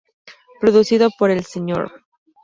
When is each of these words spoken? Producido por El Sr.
Producido 0.59 1.11
por 1.19 1.29
El 1.29 1.43
Sr. 1.45 1.91